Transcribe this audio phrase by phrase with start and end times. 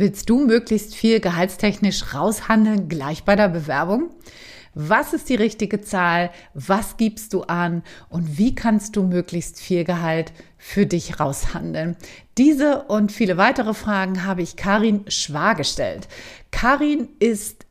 [0.00, 4.08] Willst du möglichst viel gehaltstechnisch raushandeln gleich bei der Bewerbung?
[4.72, 6.30] Was ist die richtige Zahl?
[6.54, 7.82] Was gibst du an?
[8.08, 11.98] Und wie kannst du möglichst viel Gehalt für dich raushandeln?
[12.38, 16.08] Diese und viele weitere Fragen habe ich Karin Schwar gestellt.
[16.50, 17.66] Karin ist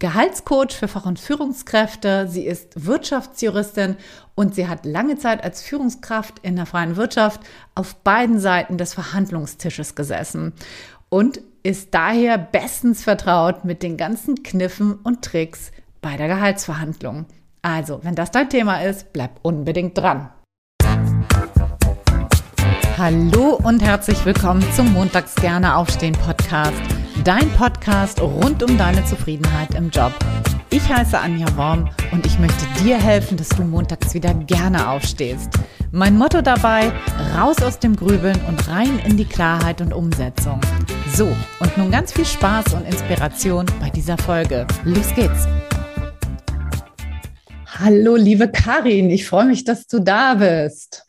[0.00, 2.26] Gehaltscoach für Fach- und Führungskräfte.
[2.26, 3.94] Sie ist Wirtschaftsjuristin
[4.34, 7.42] und sie hat lange Zeit als Führungskraft in der freien Wirtschaft
[7.76, 10.52] auf beiden Seiten des Verhandlungstisches gesessen
[11.10, 17.26] und ist daher bestens vertraut mit den ganzen Kniffen und Tricks bei der Gehaltsverhandlung.
[17.62, 20.30] Also, wenn das dein Thema ist, bleib unbedingt dran.
[22.96, 26.99] Hallo und herzlich willkommen zum Montags gerne aufstehen Podcast.
[27.24, 30.12] Dein Podcast rund um deine Zufriedenheit im Job.
[30.70, 35.50] Ich heiße Anja Worm und ich möchte dir helfen, dass du montags wieder gerne aufstehst.
[35.92, 36.90] Mein Motto dabei,
[37.36, 40.62] raus aus dem Grübeln und rein in die Klarheit und Umsetzung.
[41.14, 41.26] So,
[41.60, 44.66] und nun ganz viel Spaß und Inspiration bei dieser Folge.
[44.84, 45.46] Los geht's!
[47.66, 51.04] Hallo, liebe Karin, ich freue mich, dass du da bist.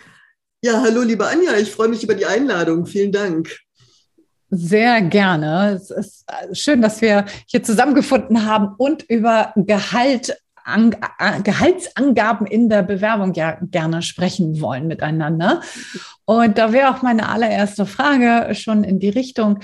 [0.61, 2.85] Ja, hallo, liebe Anja, ich freue mich über die Einladung.
[2.85, 3.61] Vielen Dank.
[4.53, 5.71] Sehr gerne.
[5.75, 10.93] Es ist schön, dass wir hier zusammengefunden haben und über Gehalt an,
[11.43, 15.61] Gehaltsangaben in der Bewerbung ja gerne sprechen wollen miteinander.
[16.25, 19.59] Und da wäre auch meine allererste Frage schon in die Richtung.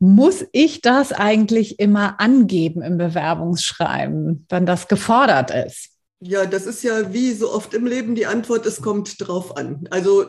[0.00, 5.93] Muss ich das eigentlich immer angeben im Bewerbungsschreiben, wenn das gefordert ist?
[6.26, 9.86] Ja, das ist ja wie so oft im Leben die Antwort, es kommt drauf an.
[9.90, 10.22] Also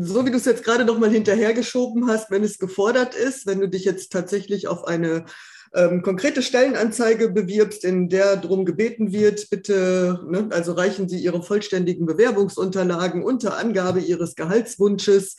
[0.00, 3.60] so wie du es jetzt gerade noch mal hinterhergeschoben hast, wenn es gefordert ist, wenn
[3.60, 5.26] du dich jetzt tatsächlich auf eine
[5.72, 11.42] ähm, konkrete Stellenanzeige bewirbst, in der darum gebeten wird, bitte, ne, also reichen Sie Ihre
[11.42, 15.36] vollständigen Bewerbungsunterlagen unter Angabe Ihres Gehaltswunsches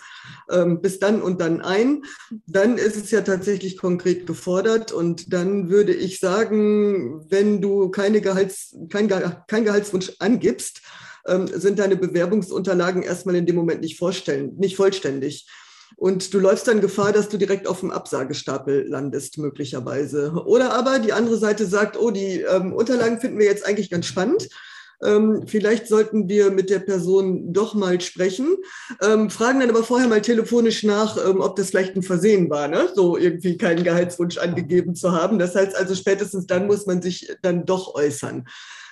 [0.49, 2.03] ähm, bis dann und dann ein,
[2.47, 8.21] dann ist es ja tatsächlich konkret gefordert und dann würde ich sagen, wenn du keine
[8.21, 9.09] Gehalts, kein,
[9.47, 10.81] kein Gehaltswunsch angibst,
[11.27, 14.01] ähm, sind deine Bewerbungsunterlagen erstmal in dem Moment nicht,
[14.57, 15.47] nicht vollständig.
[15.95, 20.31] Und du läufst dann Gefahr, dass du direkt auf dem Absagestapel landest, möglicherweise.
[20.45, 24.05] Oder aber die andere Seite sagt, oh, die ähm, Unterlagen finden wir jetzt eigentlich ganz
[24.05, 24.49] spannend.
[25.03, 28.57] Ähm, vielleicht sollten wir mit der Person doch mal sprechen,
[29.01, 32.67] ähm, fragen dann aber vorher mal telefonisch nach, ähm, ob das vielleicht ein Versehen war,
[32.67, 32.87] ne?
[32.93, 35.39] so irgendwie keinen Gehaltswunsch angegeben zu haben.
[35.39, 38.45] Das heißt also, spätestens dann muss man sich dann doch äußern.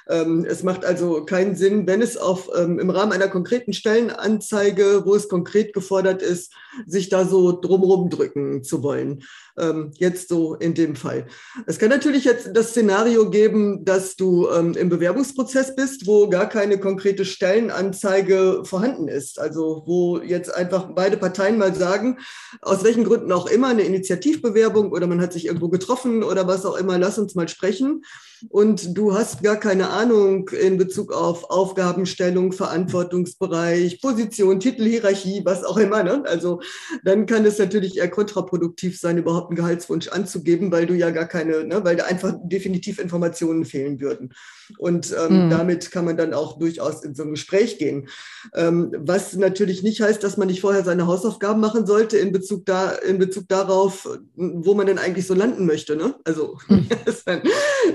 [0.10, 5.04] Ähm, es macht also keinen Sinn, wenn es auf, ähm, im Rahmen einer konkreten Stellenanzeige,
[5.06, 6.52] wo es konkret gefordert ist,
[6.88, 9.24] sich da so drumherum drücken zu wollen.
[9.58, 11.28] Ähm, jetzt so in dem Fall.
[11.68, 16.80] Es kann natürlich jetzt das Szenario geben, dass du im Bewerbungsprozess bist, wo gar keine
[16.80, 19.40] konkrete Stellenanzeige vorhanden ist.
[19.40, 22.18] Also wo jetzt einfach beide Parteien mal sagen,
[22.62, 26.66] aus welchen Gründen auch immer, eine Initiativbewerbung oder man hat sich irgendwo getroffen oder was
[26.66, 28.04] auch immer, lass uns mal sprechen
[28.48, 35.64] und du hast gar keine Ahnung in Bezug auf Aufgabenstellung, Verantwortungsbereich, Position, Titel, Hierarchie, was
[35.64, 36.04] auch immer.
[36.04, 36.24] Ne?
[36.26, 36.62] Also
[37.04, 41.28] dann kann es natürlich eher kontraproduktiv sein, überhaupt einen Gehaltswunsch anzugeben, weil du ja gar
[41.28, 44.34] keine, ne, weil da einfach definitiv Informationen fehlen würden.
[44.78, 45.50] Und ähm, mhm.
[45.50, 48.08] damit kann man dann auch durchaus in so ein Gespräch gehen.
[48.54, 52.66] Ähm, was natürlich nicht heißt, dass man nicht vorher seine Hausaufgaben machen sollte in Bezug,
[52.66, 55.96] da, in Bezug darauf, wo man denn eigentlich so landen möchte.
[55.96, 56.16] Ne?
[56.24, 56.88] Also, mhm.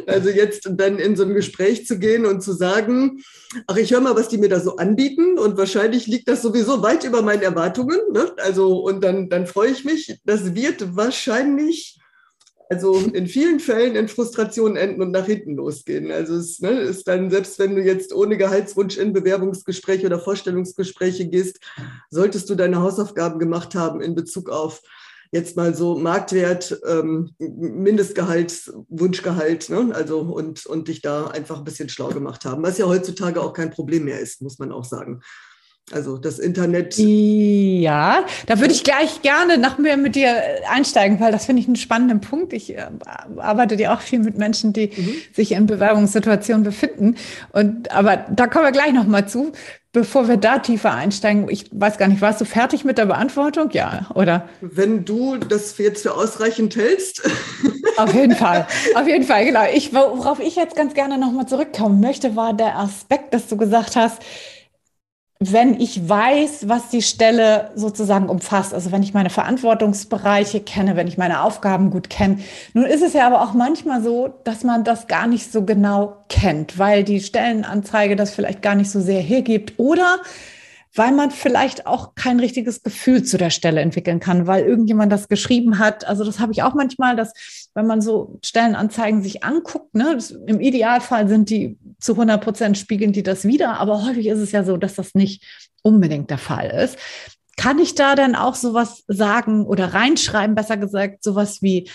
[0.06, 3.22] Also jetzt dann in so ein Gespräch zu gehen und zu sagen,
[3.66, 6.82] ach, ich höre mal, was die mir da so anbieten und wahrscheinlich liegt das sowieso
[6.82, 8.00] weit über meinen Erwartungen.
[8.12, 8.32] Ne?
[8.38, 10.20] Also, und dann, dann freue ich mich.
[10.24, 11.98] Das wird wahrscheinlich
[12.70, 16.10] also in vielen Fällen in Frustration enden und nach hinten losgehen.
[16.10, 21.28] Also es ne, ist dann, selbst wenn du jetzt ohne Gehaltswunsch in Bewerbungsgespräche oder Vorstellungsgespräche
[21.28, 21.60] gehst,
[22.10, 24.80] solltest du deine Hausaufgaben gemacht haben in Bezug auf
[25.34, 29.90] jetzt mal so Marktwert, ähm, Mindestgehalt, Wunschgehalt, ne?
[29.92, 33.52] also und, und dich da einfach ein bisschen schlau gemacht haben, was ja heutzutage auch
[33.52, 35.20] kein Problem mehr ist, muss man auch sagen.
[35.92, 36.94] Also das Internet.
[36.96, 40.34] Ja, da würde ich gleich gerne noch mehr mit dir
[40.70, 42.54] einsteigen, weil das finde ich einen spannenden Punkt.
[42.54, 42.86] Ich äh,
[43.36, 45.16] arbeite ja auch viel mit Menschen, die mhm.
[45.34, 47.16] sich in Bewerbungssituationen befinden.
[47.52, 49.52] Und aber da kommen wir gleich noch mal zu,
[49.94, 51.48] bevor wir da tiefer einsteigen.
[51.48, 53.70] Ich weiß gar nicht, warst du fertig mit der Beantwortung?
[53.70, 54.48] Ja, oder?
[54.60, 57.22] Wenn du das jetzt für ausreichend hältst.
[57.96, 59.62] Auf jeden Fall, auf jeden Fall, genau.
[59.72, 63.56] Ich, worauf ich jetzt ganz gerne noch mal zurückkommen möchte, war der Aspekt, dass du
[63.56, 64.20] gesagt hast,
[65.52, 71.08] wenn ich weiß, was die Stelle sozusagen umfasst, also wenn ich meine Verantwortungsbereiche kenne, wenn
[71.08, 72.38] ich meine Aufgaben gut kenne.
[72.72, 76.16] Nun ist es ja aber auch manchmal so, dass man das gar nicht so genau
[76.28, 80.18] kennt, weil die Stellenanzeige das vielleicht gar nicht so sehr hergibt oder
[80.94, 85.28] weil man vielleicht auch kein richtiges Gefühl zu der Stelle entwickeln kann, weil irgendjemand das
[85.28, 86.06] geschrieben hat.
[86.06, 90.30] Also das habe ich auch manchmal, dass wenn man so Stellenanzeigen sich anguckt, ne, das,
[90.30, 94.52] im Idealfall sind die zu 100 Prozent spiegeln die das wieder, aber häufig ist es
[94.52, 95.44] ja so, dass das nicht
[95.82, 96.96] unbedingt der Fall ist.
[97.56, 101.88] Kann ich da dann auch sowas sagen oder reinschreiben, besser gesagt, sowas wie,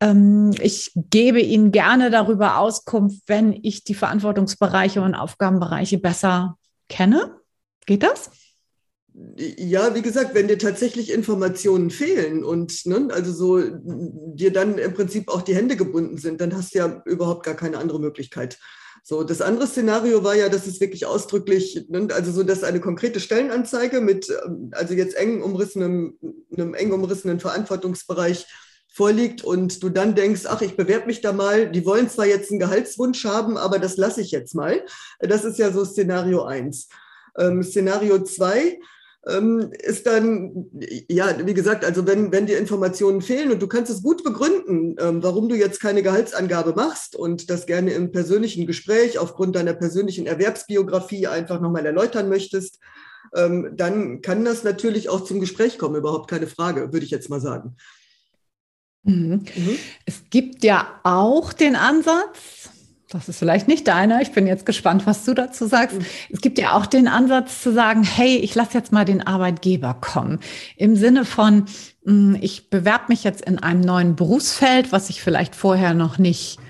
[0.00, 6.56] ähm, ich gebe Ihnen gerne darüber Auskunft, wenn ich die Verantwortungsbereiche und Aufgabenbereiche besser
[6.88, 7.36] kenne?
[7.86, 8.30] Geht das?
[9.36, 13.60] Ja, wie gesagt, wenn dir tatsächlich Informationen fehlen und ne, also so
[14.34, 17.54] dir dann im Prinzip auch die Hände gebunden sind, dann hast du ja überhaupt gar
[17.54, 18.58] keine andere Möglichkeit.
[19.02, 22.80] So, das andere Szenario war ja, dass es wirklich ausdrücklich, ne, also so, dass eine
[22.80, 26.18] konkrete Stellenanzeige mit, ähm, also jetzt eng umrissenem,
[26.52, 28.46] einem eng umrissenen Verantwortungsbereich
[28.92, 32.50] vorliegt und du dann denkst, ach, ich bewerbe mich da mal, die wollen zwar jetzt
[32.50, 34.84] einen Gehaltswunsch haben, aber das lasse ich jetzt mal.
[35.20, 36.88] Das ist ja so Szenario 1.
[37.38, 38.82] Ähm, Szenario 2 ähm,
[39.22, 40.70] ist dann,
[41.08, 44.96] ja, wie gesagt, also wenn, wenn dir Informationen fehlen und du kannst es gut begründen,
[44.98, 49.74] ähm, warum du jetzt keine Gehaltsangabe machst und das gerne im persönlichen Gespräch aufgrund deiner
[49.74, 52.78] persönlichen Erwerbsbiografie einfach nochmal erläutern möchtest,
[53.36, 57.28] ähm, dann kann das natürlich auch zum Gespräch kommen, überhaupt keine Frage, würde ich jetzt
[57.28, 57.76] mal sagen.
[59.02, 59.44] Mhm.
[59.54, 59.78] Mhm.
[60.06, 62.70] Es gibt ja auch den Ansatz,
[63.10, 65.98] das ist vielleicht nicht deiner, ich bin jetzt gespannt, was du dazu sagst.
[65.98, 66.06] Mhm.
[66.30, 69.94] Es gibt ja auch den Ansatz zu sagen, hey, ich lasse jetzt mal den Arbeitgeber
[69.94, 70.38] kommen.
[70.76, 71.64] Im Sinne von,
[72.04, 76.60] hm, ich bewerbe mich jetzt in einem neuen Berufsfeld, was ich vielleicht vorher noch nicht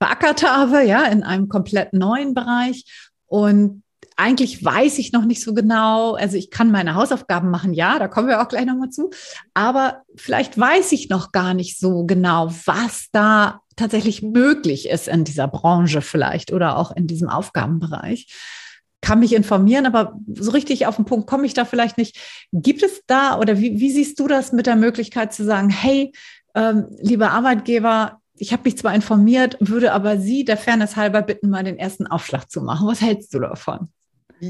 [0.00, 2.84] beackert habe, ja, in einem komplett neuen Bereich.
[3.26, 3.84] Und
[4.20, 8.06] eigentlich weiß ich noch nicht so genau, also ich kann meine Hausaufgaben machen, ja, da
[8.06, 9.10] kommen wir auch gleich nochmal zu,
[9.54, 15.24] aber vielleicht weiß ich noch gar nicht so genau, was da tatsächlich möglich ist in
[15.24, 18.26] dieser Branche vielleicht oder auch in diesem Aufgabenbereich.
[19.00, 22.18] Kann mich informieren, aber so richtig auf den Punkt komme ich da vielleicht nicht.
[22.52, 26.12] Gibt es da oder wie, wie siehst du das mit der Möglichkeit zu sagen, hey,
[26.54, 31.48] ähm, lieber Arbeitgeber, ich habe mich zwar informiert, würde aber Sie der Fairness halber bitten,
[31.48, 32.86] mal den ersten Aufschlag zu machen.
[32.86, 33.88] Was hältst du davon?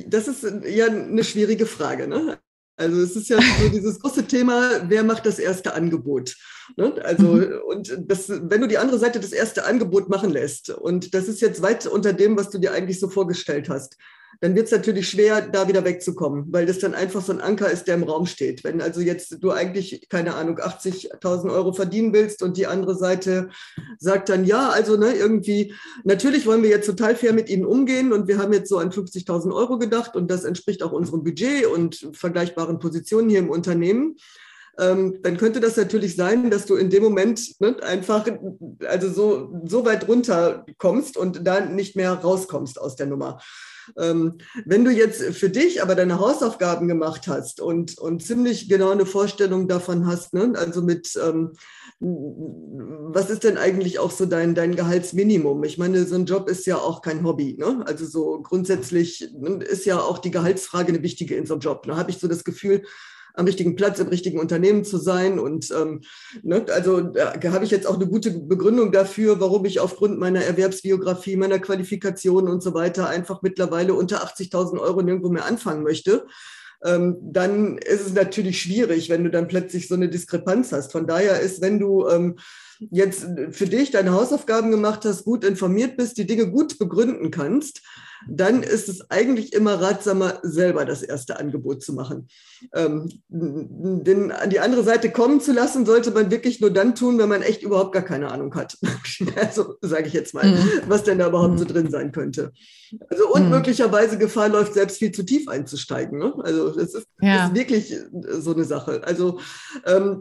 [0.06, 2.06] Das ist ja eine schwierige Frage.
[2.06, 2.38] Ne?
[2.76, 6.36] Also es ist ja so dieses große Thema, wer macht das erste Angebot?
[6.76, 6.94] Ne?
[7.04, 7.60] Also mhm.
[7.66, 11.40] und das, wenn du die andere Seite das erste Angebot machen lässt und das ist
[11.40, 13.96] jetzt weit unter dem, was du dir eigentlich so vorgestellt hast,
[14.40, 17.70] dann wird es natürlich schwer, da wieder wegzukommen, weil das dann einfach so ein Anker
[17.70, 18.64] ist, der im Raum steht.
[18.64, 23.50] Wenn also jetzt du eigentlich, keine Ahnung, 80.000 Euro verdienen willst und die andere Seite
[23.98, 25.74] sagt dann, ja, also ne, irgendwie,
[26.04, 28.90] natürlich wollen wir jetzt total fair mit ihnen umgehen und wir haben jetzt so an
[28.90, 34.16] 50.000 Euro gedacht und das entspricht auch unserem Budget und vergleichbaren Positionen hier im Unternehmen
[34.78, 38.26] ähm, dann könnte das natürlich sein, dass du in dem Moment ne, einfach
[38.88, 43.40] also so, so weit runter kommst und da nicht mehr rauskommst aus der Nummer.
[43.98, 48.90] Ähm, wenn du jetzt für dich aber deine Hausaufgaben gemacht hast und, und ziemlich genau
[48.90, 50.52] eine Vorstellung davon hast, ne?
[50.56, 51.52] also mit, ähm,
[52.00, 55.62] was ist denn eigentlich auch so dein, dein Gehaltsminimum?
[55.64, 57.56] Ich meine, so ein Job ist ja auch kein Hobby.
[57.58, 57.82] Ne?
[57.86, 61.84] Also so grundsätzlich ne, ist ja auch die Gehaltsfrage eine wichtige in so einem Job.
[61.86, 62.82] Da habe ich so das Gefühl,
[63.34, 65.38] am richtigen Platz im richtigen Unternehmen zu sein.
[65.38, 66.00] Und ähm,
[66.42, 70.42] ne, also da habe ich jetzt auch eine gute Begründung dafür, warum ich aufgrund meiner
[70.44, 76.26] Erwerbsbiografie, meiner Qualifikation und so weiter einfach mittlerweile unter 80.000 Euro nirgendwo mehr anfangen möchte.
[76.82, 80.92] Ähm, dann ist es natürlich schwierig, wenn du dann plötzlich so eine Diskrepanz hast.
[80.92, 82.36] Von daher ist, wenn du ähm,
[82.78, 87.82] jetzt für dich deine Hausaufgaben gemacht hast, gut informiert bist, die Dinge gut begründen kannst,
[88.28, 92.28] dann ist es eigentlich immer ratsamer, selber das erste Angebot zu machen.
[92.74, 97.18] Ähm, denn an die andere Seite kommen zu lassen, sollte man wirklich nur dann tun,
[97.18, 98.76] wenn man echt überhaupt gar keine Ahnung hat.
[99.36, 100.68] also sage ich jetzt mal, mhm.
[100.86, 101.58] was denn da überhaupt mhm.
[101.58, 102.52] so drin sein könnte.
[103.08, 103.50] Also und mhm.
[103.50, 106.18] möglicherweise Gefahr läuft, selbst viel zu tief einzusteigen.
[106.18, 106.34] Ne?
[106.42, 107.46] Also das ist, ja.
[107.46, 107.94] ist, wirklich
[108.40, 109.02] so eine Sache.
[109.04, 109.38] Also
[109.86, 110.20] ähm,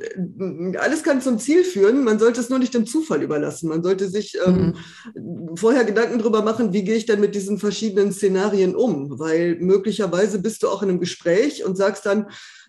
[0.79, 3.69] alles kann zum Ziel führen, man sollte es nur nicht dem Zufall überlassen.
[3.69, 4.75] Man sollte sich ähm,
[5.15, 5.57] mhm.
[5.57, 9.19] vorher Gedanken darüber machen, wie gehe ich denn mit diesen verschiedenen Szenarien um?
[9.19, 12.27] Weil möglicherweise bist du auch in einem Gespräch und sagst dann,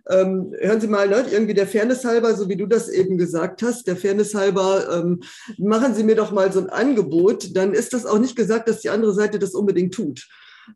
[0.08, 3.62] ähm, hören Sie mal, ne, irgendwie der Fairness halber, so wie du das eben gesagt
[3.62, 5.20] hast, der Fairness halber, ähm,
[5.58, 8.80] machen Sie mir doch mal so ein Angebot, dann ist das auch nicht gesagt, dass
[8.80, 10.26] die andere Seite das unbedingt tut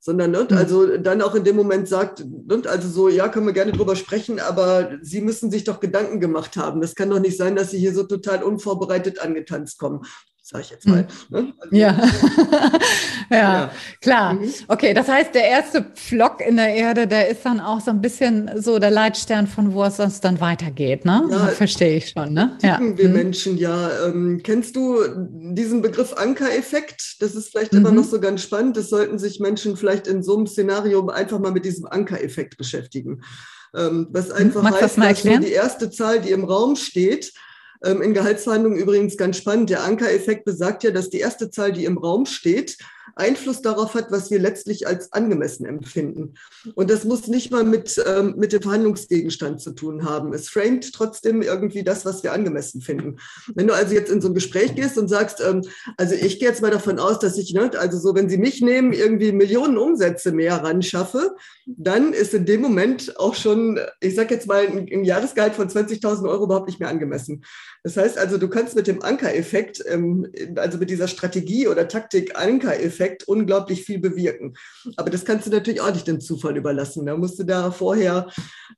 [0.01, 0.57] sondern ne, mhm.
[0.57, 3.97] also dann auch in dem Moment sagt, ne, also so, ja, können wir gerne drüber
[3.97, 6.81] sprechen, aber Sie müssen sich doch Gedanken gemacht haben.
[6.81, 10.01] Das kann doch nicht sein, dass Sie hier so total unvorbereitet angetanzt kommen.
[10.47, 11.07] Sage ich jetzt mal.
[11.31, 11.39] Mhm.
[11.39, 11.55] Ne?
[11.59, 11.97] Also, ja.
[13.31, 13.37] ja.
[13.39, 13.71] ja,
[14.03, 14.35] klar.
[14.35, 14.53] Mhm.
[14.69, 18.03] Okay, das heißt, der erste Pflock in der Erde, der ist dann auch so ein
[18.03, 21.27] bisschen so der Leitstern, von wo es sonst dann weitergeht, ne?
[21.31, 22.59] Ja, Verstehe ich schon, ne?
[22.63, 22.79] Ja.
[22.79, 23.15] wir mhm.
[23.15, 23.89] Menschen ja.
[24.05, 24.99] Ähm, kennst du
[25.55, 27.23] diesen Begriff Ankereffekt?
[27.23, 27.79] Das ist vielleicht mhm.
[27.79, 28.77] immer noch so ganz spannend.
[28.77, 33.23] Das sollten sich Menschen vielleicht in so einem Szenario einfach mal mit diesem Ankereffekt beschäftigen.
[33.75, 37.33] Ähm, was einfach Magst heißt, das dass die erste Zahl, die im Raum steht,
[37.85, 39.71] in Gehaltsverhandlungen übrigens ganz spannend.
[39.71, 42.79] Der Ankereffekt besagt ja, dass die erste Zahl, die im Raum steht,
[43.17, 46.35] Einfluss darauf hat, was wir letztlich als angemessen empfinden.
[46.75, 50.33] Und das muss nicht mal mit, ähm, mit dem Verhandlungsgegenstand zu tun haben.
[50.33, 53.17] Es framet trotzdem irgendwie das, was wir angemessen finden.
[53.55, 55.63] Wenn du also jetzt in so ein Gespräch gehst und sagst, ähm,
[55.97, 58.61] also ich gehe jetzt mal davon aus, dass ich, ne, also so, wenn sie mich
[58.61, 61.35] nehmen, irgendwie Millionen Umsätze mehr ran schaffe,
[61.67, 65.69] dann ist in dem Moment auch schon, ich sage jetzt mal, ein, ein Jahresgehalt von
[65.69, 67.45] 20.000 Euro überhaupt nicht mehr angemessen.
[67.83, 72.39] Das heißt also, du kannst mit dem Ankereffekt, ähm, also mit dieser Strategie oder Taktik
[72.39, 74.55] Ankereffekt unglaublich viel bewirken.
[74.97, 77.07] Aber das kannst du natürlich auch nicht dem Zufall überlassen.
[77.07, 78.29] Da musst du da vorher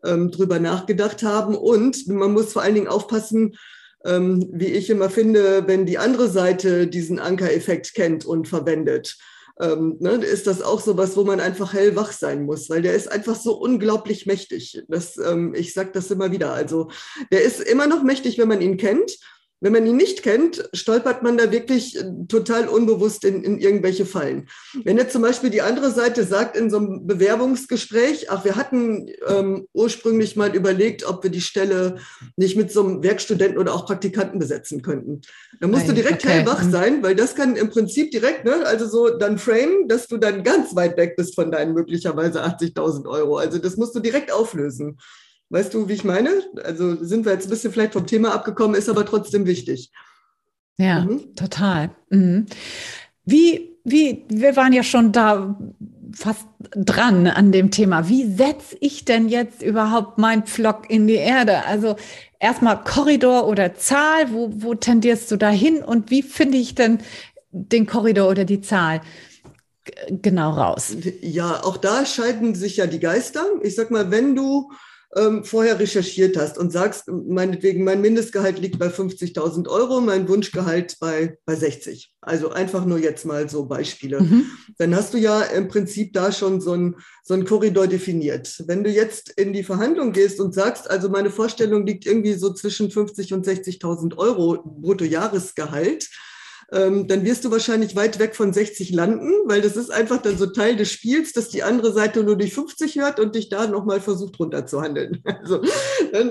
[0.04, 3.56] ähm, drüber nachgedacht haben und man muss vor allen Dingen aufpassen,
[4.04, 9.16] ähm, wie ich immer finde, wenn die andere Seite diesen Ankereffekt kennt und verwendet
[9.60, 12.94] ähm, ne, ist das auch so was, wo man einfach hellwach sein muss, weil der
[12.94, 14.82] ist einfach so unglaublich mächtig.
[14.88, 16.52] Das, ähm, ich sage das immer wieder.
[16.52, 16.90] Also
[17.32, 19.16] der ist immer noch mächtig, wenn man ihn kennt.
[19.60, 24.04] Wenn man ihn nicht kennt, stolpert man da wirklich äh, total unbewusst in, in irgendwelche
[24.04, 24.48] Fallen.
[24.84, 29.08] Wenn jetzt zum Beispiel die andere Seite sagt in so einem Bewerbungsgespräch, ach, wir hatten
[29.26, 31.96] ähm, ursprünglich mal überlegt, ob wir die Stelle
[32.36, 35.22] nicht mit so einem Werkstudenten oder auch Praktikanten besetzen könnten.
[35.58, 36.34] Da musst Nein, du direkt okay.
[36.34, 36.70] hellwach mhm.
[36.70, 40.42] sein, weil das kann im Prinzip direkt, ne, also so dann frame, dass du dann
[40.42, 43.38] ganz weit weg bist von deinen möglicherweise 80.000 Euro.
[43.38, 44.98] Also das musst du direkt auflösen.
[45.48, 46.30] Weißt du, wie ich meine?
[46.64, 49.92] Also sind wir jetzt ein bisschen vielleicht vom Thema abgekommen, ist aber trotzdem wichtig.
[50.76, 51.34] Ja, mhm.
[51.34, 51.90] total.
[52.10, 52.46] Mhm.
[53.24, 55.58] Wie, wie, wir waren ja schon da
[56.12, 58.08] fast dran an dem Thema.
[58.08, 61.64] Wie setze ich denn jetzt überhaupt mein Pflock in die Erde?
[61.64, 61.96] Also
[62.40, 66.98] erstmal Korridor oder Zahl, wo, wo tendierst du da hin und wie finde ich denn
[67.50, 69.00] den Korridor oder die Zahl?
[70.10, 70.96] genau raus?
[71.20, 73.44] Ja, auch da scheiden sich ja die Geister.
[73.62, 74.72] Ich sag mal, wenn du
[75.16, 80.96] ähm, vorher recherchiert hast und sagst, meinetwegen, mein Mindestgehalt liegt bei 50.000 Euro, mein Wunschgehalt
[81.00, 82.12] bei, bei 60.
[82.20, 84.20] Also einfach nur jetzt mal so Beispiele.
[84.20, 84.46] Mhm.
[84.78, 86.96] Dann hast du ja im Prinzip da schon so ein
[87.26, 88.62] so ein Korridor definiert.
[88.66, 92.52] Wenn du jetzt in die Verhandlung gehst und sagst, also meine Vorstellung liegt irgendwie so
[92.52, 96.08] zwischen 50 und 60.000 Euro Bruttojahresgehalt,
[96.72, 100.36] ähm, dann wirst du wahrscheinlich weit weg von 60 landen, weil das ist einfach dann
[100.36, 103.66] so Teil des Spiels, dass die andere Seite nur die 50 hört und dich da
[103.68, 105.22] nochmal versucht runterzuhandeln.
[105.36, 105.60] Also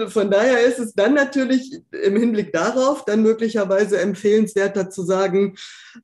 [0.09, 5.55] von daher ist es dann natürlich im Hinblick darauf dann möglicherweise empfehlenswerter zu sagen,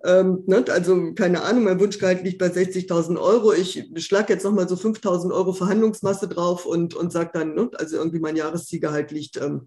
[0.05, 4.69] ähm, ne, also keine Ahnung, mein Wunschgehalt liegt bei 60.000 Euro, ich schlage jetzt nochmal
[4.69, 9.37] so 5.000 Euro Verhandlungsmasse drauf und, und sage dann, ne, also irgendwie mein Jahreszielgehalt liegt
[9.37, 9.65] ähm,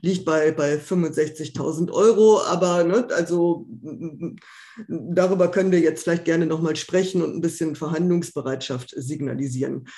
[0.00, 2.40] liegt bei, bei 65.000 Euro.
[2.42, 3.66] Aber ne, also
[4.88, 9.88] darüber können wir jetzt vielleicht gerne nochmal sprechen und ein bisschen Verhandlungsbereitschaft signalisieren.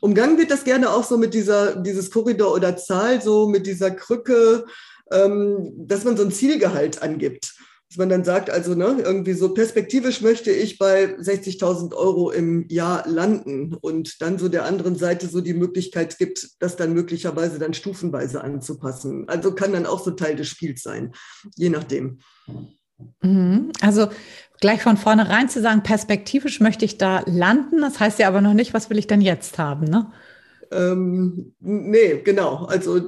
[0.00, 3.90] Umgangen wird das gerne auch so mit dieser, dieses Korridor oder Zahl, so mit dieser
[3.90, 4.66] Krücke,
[5.10, 7.54] ähm, dass man so ein Zielgehalt angibt
[7.90, 12.68] dass man dann sagt, also ne, irgendwie so perspektivisch möchte ich bei 60.000 Euro im
[12.68, 17.58] Jahr landen und dann so der anderen Seite so die Möglichkeit gibt, das dann möglicherweise
[17.58, 19.28] dann stufenweise anzupassen.
[19.28, 21.10] Also kann dann auch so Teil des Spiels sein,
[21.56, 22.20] je nachdem.
[23.22, 23.72] Mhm.
[23.80, 24.06] Also
[24.60, 28.54] gleich von vornherein zu sagen, perspektivisch möchte ich da landen, das heißt ja aber noch
[28.54, 30.12] nicht, was will ich denn jetzt haben, ne?
[30.72, 32.64] Ähm, nee, genau.
[32.66, 33.00] Also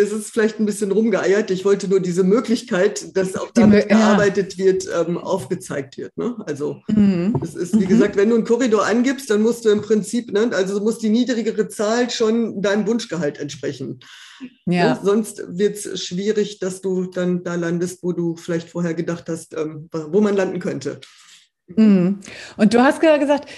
[0.00, 1.50] es ist vielleicht ein bisschen rumgeeiert.
[1.50, 4.64] Ich wollte nur diese Möglichkeit, dass auch damit Die, gearbeitet ja.
[4.64, 6.16] wird, ähm, aufgezeigt wird.
[6.16, 6.36] Ne?
[6.46, 7.36] Also mhm.
[7.42, 7.88] es ist, wie mhm.
[7.88, 11.10] gesagt, wenn du einen Korridor angibst, dann musst du im Prinzip, ne, also muss die
[11.10, 14.00] niedrigere Zahl schon deinem Wunschgehalt entsprechen.
[14.66, 14.94] Ja.
[14.94, 15.00] Ne?
[15.02, 19.54] Sonst wird es schwierig, dass du dann da landest, wo du vielleicht vorher gedacht hast,
[19.54, 21.00] ähm, wo man landen könnte.
[21.68, 22.20] Mhm.
[22.56, 23.48] Und du hast gesagt,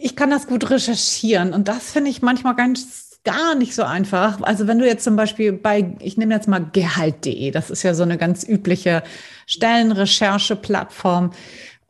[0.00, 4.40] ich kann das gut recherchieren und das finde ich manchmal ganz gar nicht so einfach.
[4.42, 7.94] Also wenn du jetzt zum Beispiel bei, ich nehme jetzt mal Gehalt.de, das ist ja
[7.94, 9.02] so eine ganz übliche
[9.46, 11.32] Stellenrecherche-Plattform.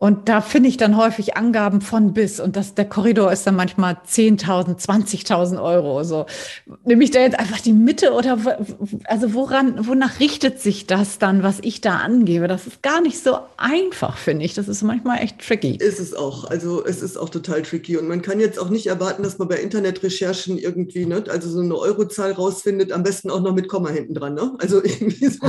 [0.02, 2.40] Und da finde ich dann häufig Angaben von bis.
[2.40, 6.02] Und das, der Korridor ist dann manchmal 10.000, 20.000 Euro.
[6.02, 6.26] So.
[6.84, 8.36] Nehme ich da jetzt einfach die Mitte oder
[9.04, 12.48] also woran, wonach richtet sich das dann, was ich da angebe?
[12.48, 14.54] Das ist gar nicht so einfach, finde ich.
[14.54, 15.76] Das ist manchmal echt tricky.
[15.76, 16.50] Ist es auch.
[16.50, 17.96] Also es ist auch total tricky.
[17.96, 21.60] Und man kann jetzt auch nicht erwarten, dass man bei Internetrecherchen irgendwie, ne, also so
[21.60, 24.34] eine Eurozahl rausfindet, am besten auch noch mit Komma hinten dran.
[24.34, 24.52] Ne?
[24.58, 25.46] Also irgendwie so,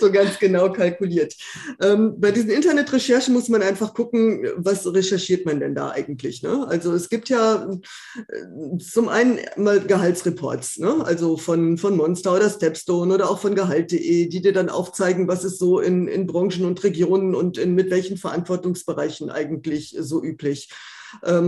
[0.00, 1.36] so ganz genau kalkuliert.
[1.80, 6.42] Ähm, bei diesen Internetrecherchen muss man einfach einfach gucken, was recherchiert man denn da eigentlich.
[6.42, 6.66] Ne?
[6.66, 7.70] Also es gibt ja
[8.16, 11.04] äh, zum einen mal Gehaltsreports, ne?
[11.04, 15.44] also von, von Monster oder Stepstone oder auch von Gehalt.de, die dir dann aufzeigen, was
[15.44, 20.70] ist so in, in Branchen und Regionen und in, mit welchen Verantwortungsbereichen eigentlich so üblich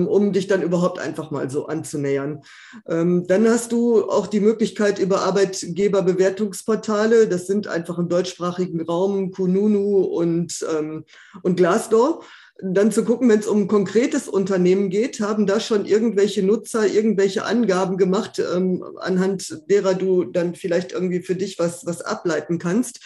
[0.07, 2.43] um dich dann überhaupt einfach mal so anzunähern.
[2.89, 9.31] Ähm, dann hast du auch die Möglichkeit über Arbeitgeberbewertungsportale, das sind einfach im deutschsprachigen Raum
[9.31, 11.05] Kununu und, ähm,
[11.43, 12.23] und Glassdoor
[12.61, 16.87] dann zu gucken, wenn es um ein konkretes Unternehmen geht, haben da schon irgendwelche Nutzer
[16.87, 22.59] irgendwelche Angaben gemacht, ähm, anhand derer du dann vielleicht irgendwie für dich was, was ableiten
[22.59, 23.01] kannst.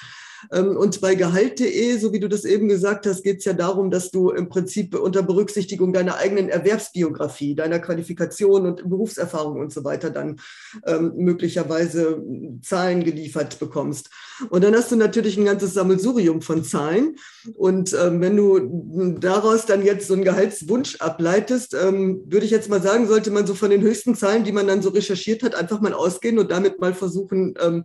[0.50, 3.90] Ähm, und bei Gehalt.de, so wie du das eben gesagt hast, geht es ja darum,
[3.90, 9.84] dass du im Prinzip unter Berücksichtigung deiner eigenen Erwerbsbiografie, deiner Qualifikation und Berufserfahrung und so
[9.84, 10.40] weiter dann
[10.86, 12.22] ähm, möglicherweise
[12.62, 14.10] Zahlen geliefert bekommst.
[14.50, 17.16] Und dann hast du natürlich ein ganzes Sammelsurium von Zahlen.
[17.54, 22.68] Und ähm, wenn du daraus dann jetzt so einen Gehaltswunsch ableitest, ähm, würde ich jetzt
[22.68, 25.54] mal sagen, sollte man so von den höchsten Zahlen, die man dann so recherchiert hat,
[25.54, 27.84] einfach mal ausgehen und damit mal versuchen, ähm,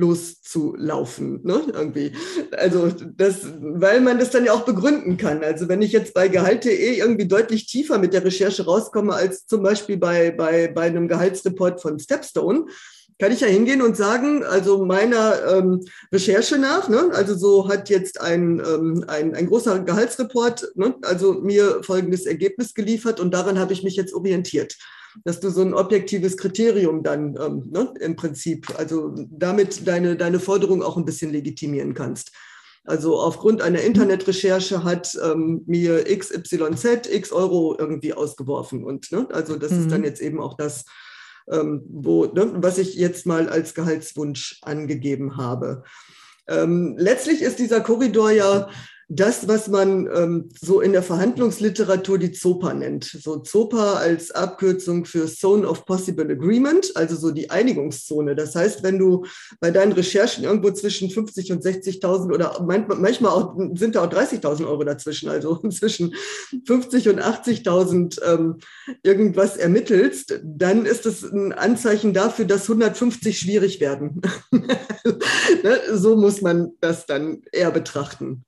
[0.00, 1.62] loszulaufen, ne?
[1.72, 2.12] Irgendwie.
[2.56, 5.44] Also das, weil man das dann ja auch begründen kann.
[5.44, 9.62] Also wenn ich jetzt bei Gehalt.de irgendwie deutlich tiefer mit der Recherche rauskomme als zum
[9.62, 12.66] Beispiel bei, bei, bei einem Gehaltsreport von Stepstone,
[13.18, 17.90] kann ich ja hingehen und sagen, also meiner ähm, Recherche nach, ne, also so hat
[17.90, 23.58] jetzt ein, ähm, ein, ein großer Gehaltsreport, ne, also mir folgendes Ergebnis geliefert und daran
[23.58, 24.78] habe ich mich jetzt orientiert
[25.24, 30.40] dass du so ein objektives Kriterium dann ähm, ne, im Prinzip, also damit deine, deine
[30.40, 32.32] Forderung auch ein bisschen legitimieren kannst.
[32.84, 38.84] Also aufgrund einer Internetrecherche hat ähm, mir XYZ X Euro irgendwie ausgeworfen.
[38.84, 39.80] Und ne, also das mhm.
[39.80, 40.06] ist dann mhm.
[40.06, 40.84] jetzt eben auch das,
[41.50, 45.84] ähm, wo, ne, was ich jetzt mal als Gehaltswunsch angegeben habe.
[46.48, 48.68] Ähm, letztlich ist dieser Korridor ja
[49.12, 53.04] das, was man ähm, so in der Verhandlungsliteratur die ZOPA nennt.
[53.04, 58.36] So ZOPA als Abkürzung für Zone of Possible Agreement, also so die Einigungszone.
[58.36, 59.26] Das heißt, wenn du
[59.58, 64.64] bei deinen Recherchen irgendwo zwischen 50 und 60.000 oder manchmal auch, sind da auch 30.000
[64.64, 66.14] Euro dazwischen, also zwischen
[66.64, 68.58] 50 und 80.000 ähm,
[69.02, 74.22] irgendwas ermittelst, dann ist das ein Anzeichen dafür, dass 150 schwierig werden.
[74.52, 75.80] ne?
[75.94, 78.44] So muss man das dann eher betrachten.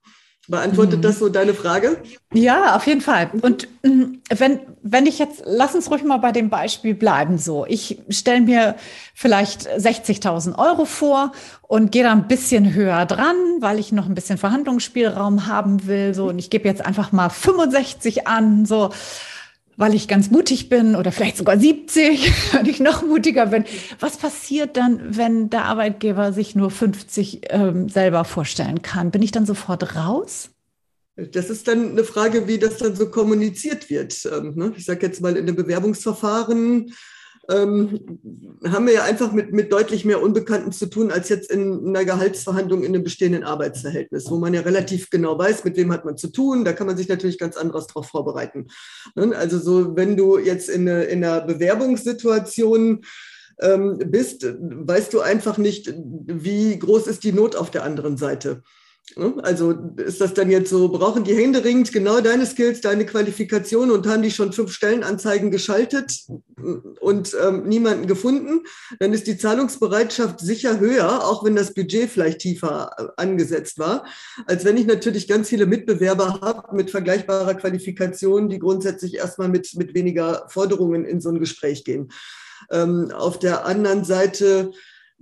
[0.48, 1.02] Beantwortet mhm.
[1.02, 2.02] das so deine Frage?
[2.32, 3.30] Ja, auf jeden Fall.
[3.42, 7.38] Und mm, wenn, wenn ich jetzt, lass uns ruhig mal bei dem Beispiel bleiben.
[7.38, 8.74] So, ich stelle mir
[9.14, 11.30] vielleicht 60.000 Euro vor
[11.68, 16.12] und gehe da ein bisschen höher dran, weil ich noch ein bisschen Verhandlungsspielraum haben will.
[16.12, 18.66] So, und ich gebe jetzt einfach mal 65 an.
[18.66, 18.90] So,
[19.76, 23.64] weil ich ganz mutig bin oder vielleicht sogar 70, wenn ich noch mutiger bin.
[24.00, 29.10] Was passiert dann, wenn der Arbeitgeber sich nur 50 ähm, selber vorstellen kann?
[29.10, 30.50] Bin ich dann sofort raus?
[31.16, 34.26] Das ist dann eine Frage, wie das dann so kommuniziert wird.
[34.32, 34.72] Ähm, ne?
[34.76, 36.94] Ich sage jetzt mal in dem Bewerbungsverfahren
[37.52, 38.18] ähm,
[38.66, 42.04] haben wir ja einfach mit, mit deutlich mehr Unbekannten zu tun als jetzt in einer
[42.04, 46.16] Gehaltsverhandlung in einem bestehenden Arbeitsverhältnis, wo man ja relativ genau weiß, mit wem hat man
[46.16, 46.64] zu tun.
[46.64, 48.68] Da kann man sich natürlich ganz anderes darauf vorbereiten.
[49.14, 49.36] Ne?
[49.36, 53.02] Also so, wenn du jetzt in, eine, in einer Bewerbungssituation
[53.60, 58.62] ähm, bist, weißt du einfach nicht, wie groß ist die Not auf der anderen Seite.
[59.16, 59.34] Ne?
[59.42, 64.06] Also ist das dann jetzt so, brauchen die händeringend genau deine Skills, deine Qualifikation und
[64.06, 66.20] haben die schon fünf Stellenanzeigen geschaltet
[67.00, 68.64] und ähm, niemanden gefunden,
[68.98, 74.06] dann ist die Zahlungsbereitschaft sicher höher, auch wenn das Budget vielleicht tiefer äh, angesetzt war,
[74.46, 79.74] als wenn ich natürlich ganz viele Mitbewerber habe mit vergleichbarer Qualifikation, die grundsätzlich erstmal mit,
[79.76, 82.08] mit weniger Forderungen in so ein Gespräch gehen.
[82.70, 84.70] Ähm, auf der anderen Seite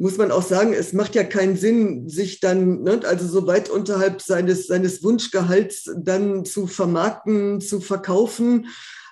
[0.00, 3.68] muss man auch sagen, es macht ja keinen Sinn, sich dann, ne, also so weit
[3.68, 8.68] unterhalb seines, seines Wunschgehalts dann zu vermarkten, zu verkaufen.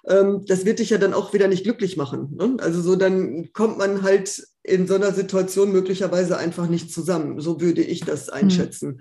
[0.08, 2.34] Ähm, das wird dich ja dann auch wieder nicht glücklich machen.
[2.38, 2.56] Ne?
[2.60, 7.38] Also so, dann kommt man halt in so einer Situation möglicherweise einfach nicht zusammen.
[7.38, 8.34] So würde ich das hm.
[8.34, 8.88] einschätzen.
[8.88, 9.00] Mhm.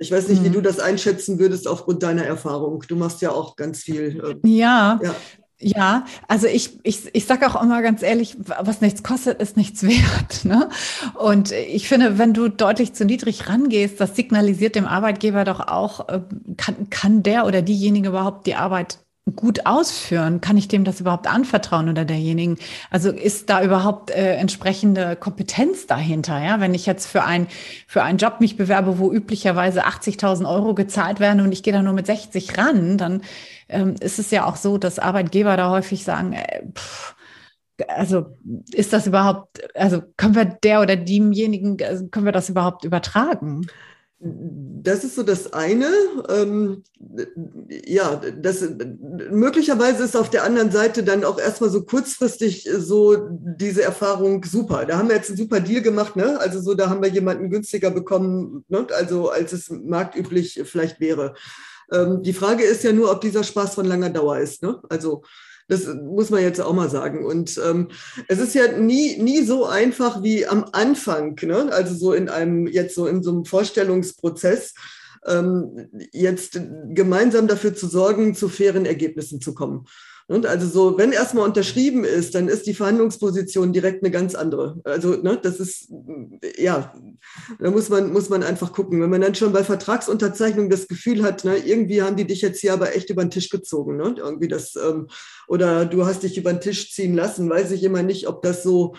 [0.00, 0.54] Ich weiß nicht, wie hm.
[0.54, 2.84] du das einschätzen würdest aufgrund deiner Erfahrung.
[2.88, 4.40] Du machst ja auch ganz viel.
[4.44, 4.98] Äh, ja.
[5.00, 5.14] ja.
[5.60, 9.82] Ja, also ich, ich, ich sage auch immer ganz ehrlich, was nichts kostet, ist nichts
[9.82, 10.44] wert.
[10.44, 10.68] Ne?
[11.14, 16.08] Und ich finde, wenn du deutlich zu niedrig rangehst, das signalisiert dem Arbeitgeber doch auch,
[16.08, 16.20] äh,
[16.56, 18.98] kann, kann der oder diejenige überhaupt die Arbeit
[19.36, 20.40] gut ausführen?
[20.40, 22.58] Kann ich dem das überhaupt anvertrauen oder derjenigen?
[22.90, 26.42] Also ist da überhaupt äh, entsprechende Kompetenz dahinter?
[26.42, 27.46] Ja, wenn ich jetzt für ein
[27.86, 31.82] für einen Job mich bewerbe, wo üblicherweise 80.000 Euro gezahlt werden und ich gehe da
[31.82, 33.22] nur mit 60 ran, dann
[33.68, 37.14] ähm, ist es ja auch so, dass Arbeitgeber da häufig sagen, äh, pff,
[37.86, 38.36] also
[38.72, 43.66] ist das überhaupt, also können wir der oder demjenigen, also können wir das überhaupt übertragen?
[44.20, 45.88] Das ist so das eine.
[46.28, 46.82] Ähm,
[47.86, 48.64] ja, das,
[49.30, 54.86] möglicherweise ist auf der anderen Seite dann auch erstmal so kurzfristig so diese Erfahrung super.
[54.86, 56.38] Da haben wir jetzt einen super Deal gemacht, ne?
[56.40, 58.88] Also so, da haben wir jemanden günstiger bekommen, ne?
[58.92, 61.34] also als es marktüblich vielleicht wäre.
[61.92, 64.62] Ähm, die Frage ist ja nur, ob dieser Spaß von langer Dauer ist.
[64.62, 64.80] Ne?
[64.88, 65.22] Also
[65.68, 67.24] das muss man jetzt auch mal sagen.
[67.24, 67.88] Und ähm,
[68.26, 71.70] es ist ja nie, nie so einfach wie am Anfang, ne?
[71.70, 74.74] also so in einem, jetzt so in so einem Vorstellungsprozess,
[75.26, 79.86] ähm, jetzt gemeinsam dafür zu sorgen, zu fairen Ergebnissen zu kommen.
[80.30, 84.78] Und also so, wenn erstmal unterschrieben ist, dann ist die Verhandlungsposition direkt eine ganz andere.
[84.84, 85.90] Also ne, das ist,
[86.58, 86.92] ja,
[87.58, 89.00] da muss man, muss man einfach gucken.
[89.00, 92.60] Wenn man dann schon bei Vertragsunterzeichnung das Gefühl hat, ne, irgendwie haben die dich jetzt
[92.60, 94.16] hier aber echt über den Tisch gezogen, ne?
[94.18, 95.06] Irgendwie das, ähm,
[95.48, 98.62] oder du hast dich über den Tisch ziehen lassen, weiß ich immer nicht, ob das
[98.62, 98.96] so,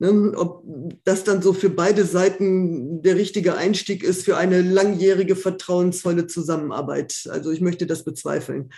[0.00, 0.64] ne, ob
[1.04, 7.28] das dann so für beide Seiten der richtige Einstieg ist für eine langjährige, vertrauensvolle Zusammenarbeit.
[7.30, 8.72] Also ich möchte das bezweifeln.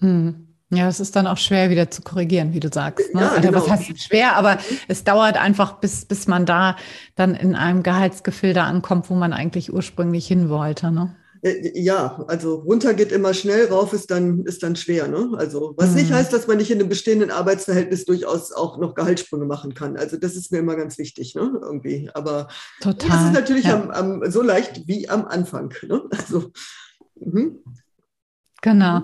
[0.00, 0.51] Mhm.
[0.74, 3.14] Ja, es ist dann auch schwer wieder zu korrigieren, wie du sagst.
[3.14, 3.20] Ne?
[3.20, 3.60] Ja, also, genau.
[3.60, 4.56] Was heißt schwer, aber
[4.88, 6.76] es dauert einfach, bis, bis man da
[7.14, 10.90] dann in einem Gehaltsgefilde ankommt, wo man eigentlich ursprünglich hin wollte.
[10.90, 11.14] Ne?
[11.42, 15.08] Äh, ja, also runter geht immer schnell, rauf ist dann, ist dann schwer.
[15.08, 15.32] Ne?
[15.36, 15.96] Also, was mhm.
[15.96, 19.98] nicht heißt, dass man nicht in einem bestehenden Arbeitsverhältnis durchaus auch noch Gehaltssprünge machen kann.
[19.98, 21.52] Also, das ist mir immer ganz wichtig, ne?
[21.60, 22.08] Irgendwie.
[22.14, 22.48] Aber
[22.80, 23.10] Total.
[23.10, 23.74] das ist natürlich ja.
[23.74, 25.74] am, am, so leicht wie am Anfang.
[25.86, 26.02] Ne?
[26.10, 26.50] Also,
[27.16, 27.58] mhm.
[28.64, 29.02] Genau.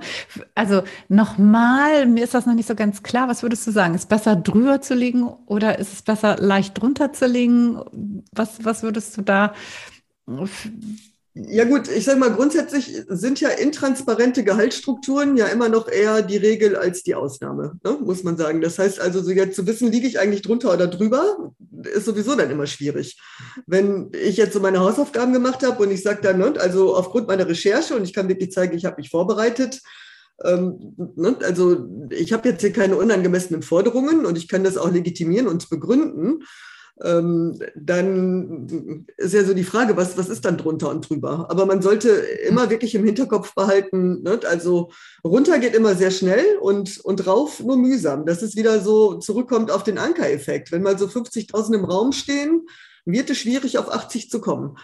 [0.54, 3.28] Also nochmal, mir ist das noch nicht so ganz klar.
[3.28, 3.94] Was würdest du sagen?
[3.94, 7.80] Ist besser drüber zu liegen oder ist es besser leicht drunter zu liegen?
[8.32, 9.54] Was, was würdest du da
[11.46, 16.36] ja gut, ich sage mal, grundsätzlich sind ja intransparente Gehaltsstrukturen ja immer noch eher die
[16.36, 17.96] Regel als die Ausnahme, ne?
[18.02, 18.60] muss man sagen.
[18.60, 21.52] Das heißt also, so jetzt zu wissen, liege ich eigentlich drunter oder drüber,
[21.94, 23.20] ist sowieso dann immer schwierig.
[23.66, 27.28] Wenn ich jetzt so meine Hausaufgaben gemacht habe und ich sage dann, ne, also aufgrund
[27.28, 29.80] meiner Recherche und ich kann wirklich zeigen, ich habe mich vorbereitet,
[30.44, 34.90] ähm, ne, also ich habe jetzt hier keine unangemessenen Forderungen und ich kann das auch
[34.90, 36.42] legitimieren und begründen
[37.02, 41.46] ähm, dann ist ja so die Frage, was, was ist dann drunter und drüber?
[41.50, 44.40] Aber man sollte immer wirklich im Hinterkopf behalten, ne?
[44.48, 44.90] also
[45.24, 48.26] runter geht immer sehr schnell und, und rauf nur mühsam.
[48.26, 50.72] Das ist wieder so, zurückkommt auf den Ankereffekt.
[50.72, 52.66] Wenn mal so 50.000 im Raum stehen,
[53.04, 54.76] wird es schwierig, auf 80 zu kommen.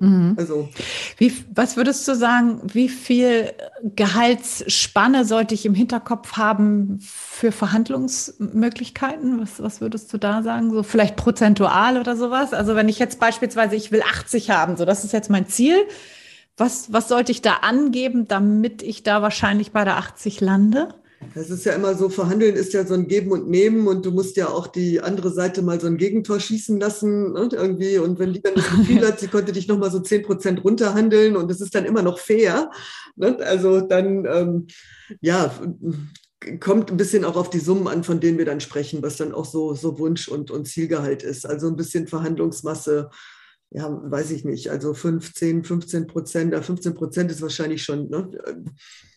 [0.00, 0.34] Mhm.
[0.38, 0.68] Also.
[1.16, 9.40] Wie, was würdest du sagen, wie viel Gehaltsspanne sollte ich im Hinterkopf haben für Verhandlungsmöglichkeiten?
[9.40, 10.70] Was, was würdest du da sagen?
[10.72, 12.52] So vielleicht prozentual oder sowas?
[12.54, 15.76] Also wenn ich jetzt beispielsweise, ich will 80 haben, so das ist jetzt mein Ziel.
[16.56, 20.94] Was, was sollte ich da angeben, damit ich da wahrscheinlich bei der 80 lande?
[21.34, 24.12] Das ist ja immer so, verhandeln ist ja so ein Geben und Nehmen und du
[24.12, 27.98] musst ja auch die andere Seite mal so ein Gegentor schießen lassen und ne, irgendwie.
[27.98, 31.36] Und wenn die dann das Gefühl hat, sie konnte dich nochmal so 10 Prozent runterhandeln
[31.36, 32.70] und es ist dann immer noch fair,
[33.16, 33.36] ne?
[33.40, 34.66] also dann, ähm,
[35.20, 35.52] ja,
[36.60, 39.32] kommt ein bisschen auch auf die Summen an, von denen wir dann sprechen, was dann
[39.32, 41.46] auch so, so Wunsch und, und Zielgehalt ist.
[41.46, 43.10] Also ein bisschen Verhandlungsmasse,
[43.70, 48.30] ja, weiß ich nicht, also 15, 15 Prozent, 15 Prozent ist wahrscheinlich schon, ne?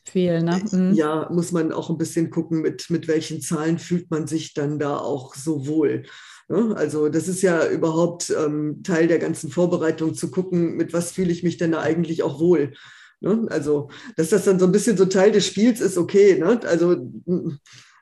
[0.04, 0.62] Viel, ne?
[0.72, 0.94] Mhm.
[0.94, 4.80] Ja, muss man auch ein bisschen gucken, mit, mit welchen Zahlen fühlt man sich dann
[4.80, 6.04] da auch so wohl.
[6.50, 6.76] Ne?
[6.76, 11.32] Also das ist ja überhaupt ähm, Teil der ganzen Vorbereitung, zu gucken, mit was fühle
[11.32, 12.74] ich mich denn da eigentlich auch wohl.
[13.22, 13.46] Ne?
[13.50, 16.38] Also, dass das dann so ein bisschen so Teil des Spiels ist, okay.
[16.38, 16.60] Ne?
[16.66, 16.98] Also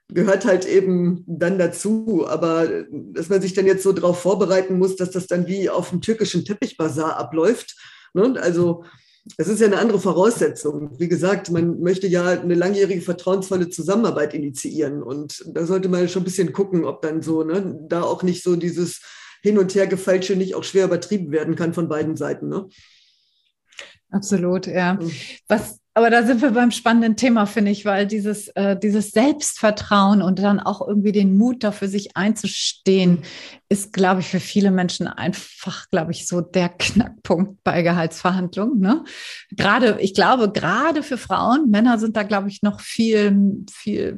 [0.09, 2.25] gehört halt eben dann dazu.
[2.27, 5.89] Aber dass man sich dann jetzt so darauf vorbereiten muss, dass das dann wie auf
[5.89, 7.75] dem türkischen Teppichbazar abläuft.
[8.13, 8.35] Ne?
[8.41, 8.83] Also
[9.37, 10.99] es ist ja eine andere Voraussetzung.
[10.99, 15.03] Wie gesagt, man möchte ja eine langjährige vertrauensvolle Zusammenarbeit initiieren.
[15.03, 18.43] Und da sollte man schon ein bisschen gucken, ob dann so, ne, da auch nicht
[18.43, 19.01] so dieses
[19.41, 22.49] Hin- und Hergefeilsche nicht auch schwer übertrieben werden kann von beiden Seiten.
[22.49, 22.67] Ne?
[24.09, 24.95] Absolut, ja.
[24.95, 25.11] Mhm.
[25.47, 30.21] Was Aber da sind wir beim spannenden Thema, finde ich, weil dieses, äh, dieses Selbstvertrauen
[30.21, 33.23] und dann auch irgendwie den Mut dafür, sich einzustehen,
[33.67, 38.79] ist, glaube ich, für viele Menschen einfach, glaube ich, so der Knackpunkt bei Gehaltsverhandlungen.
[38.79, 39.03] Ne?
[39.51, 44.17] Gerade, ich glaube, gerade für Frauen, Männer sind da, glaube ich, noch viel, viel,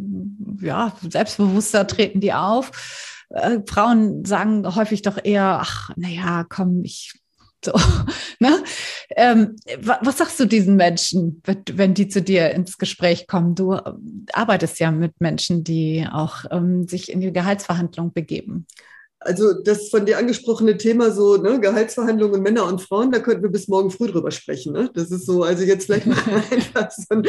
[0.61, 3.25] ja, selbstbewusster treten die auf.
[3.29, 7.20] Äh, Frauen sagen häufig doch eher, ach, naja, komm, ich
[7.65, 7.73] so,
[8.39, 8.63] ne?
[9.15, 13.55] Ähm, was sagst du diesen Menschen, wenn die zu dir ins Gespräch kommen?
[13.55, 13.79] Du
[14.33, 18.65] arbeitest ja mit Menschen, die auch ähm, sich in die Gehaltsverhandlung begeben.
[19.23, 23.51] Also das von dir angesprochene Thema so ne, Gehaltsverhandlungen Männer und Frauen, da könnten wir
[23.51, 24.73] bis morgen früh drüber sprechen.
[24.73, 24.89] Ne?
[24.95, 26.17] Das ist so, also jetzt vielleicht mal
[26.51, 27.21] einfach so,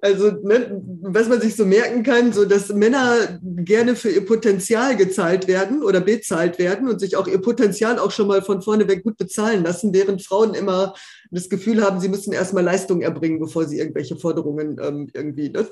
[0.00, 4.96] also ne, was man sich so merken kann, so dass Männer gerne für ihr Potenzial
[4.96, 8.86] gezahlt werden oder bezahlt werden und sich auch ihr Potenzial auch schon mal von vorne
[8.86, 10.94] weg gut bezahlen lassen, während Frauen immer
[11.34, 15.66] das Gefühl haben, sie müssen erstmal Leistung erbringen, bevor sie irgendwelche Forderungen ähm, irgendwie ne,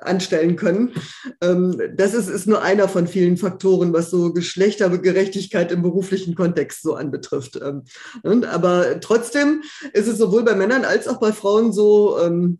[0.00, 0.92] anstellen können.
[1.40, 6.82] Ähm, das ist, ist nur einer von vielen Faktoren, was so Geschlechtergerechtigkeit im beruflichen Kontext
[6.82, 7.60] so anbetrifft.
[7.62, 7.82] Ähm,
[8.22, 12.58] ne, aber trotzdem ist es sowohl bei Männern als auch bei Frauen so, ähm,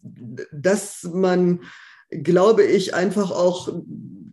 [0.52, 1.60] dass man
[2.10, 3.72] glaube ich, einfach auch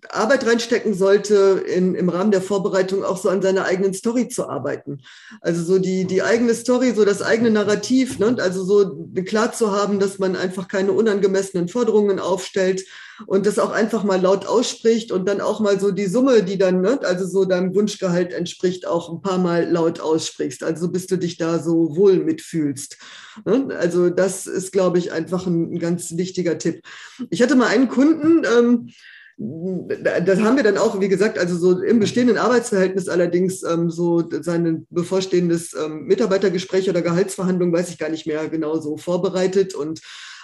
[0.09, 4.47] Arbeit reinstecken sollte, in, im Rahmen der Vorbereitung auch so an seiner eigenen Story zu
[4.47, 5.01] arbeiten.
[5.41, 8.35] Also so die, die eigene Story, so das eigene Narrativ, ne?
[8.39, 12.83] also so klar zu haben, dass man einfach keine unangemessenen Forderungen aufstellt,
[13.25, 16.57] und das auch einfach mal laut ausspricht und dann auch mal so die Summe, die
[16.57, 20.63] dann, ne, also so deinem Wunschgehalt entspricht, auch ein paar Mal laut aussprichst.
[20.63, 22.97] Also bis du dich da so wohl mitfühlst.
[23.45, 23.69] Ne?
[23.77, 26.81] Also das ist, glaube ich, einfach ein, ein, ganz wichtiger Tipp.
[27.29, 28.89] Ich hatte mal einen Kunden, ähm,
[29.39, 34.27] das haben wir dann auch, wie gesagt, also so im bestehenden Arbeitsverhältnis allerdings ähm, so
[34.41, 40.01] sein bevorstehendes ähm, Mitarbeitergespräch oder Gehaltsverhandlung, weiß ich gar nicht mehr genau so vorbereitet und